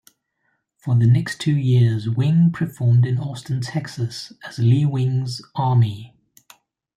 [0.77, 6.17] For the next two years, Ving performed in Austin, Texas as Lee Ving's Army.